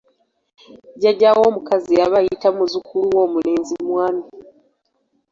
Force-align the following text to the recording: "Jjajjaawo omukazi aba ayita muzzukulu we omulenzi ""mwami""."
"Jjajjaawo 0.95 1.41
omukazi 1.49 1.93
aba 2.05 2.17
ayita 2.21 2.49
muzzukulu 2.55 3.07
we 3.15 3.19
omulenzi 3.27 3.75
""mwami""." 3.87 4.25